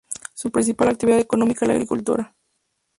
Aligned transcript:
Su 0.33 0.49
principal 0.49 0.87
actividad 0.87 1.19
económica 1.19 1.67
la 1.67 1.73
agricultura. 1.73 2.35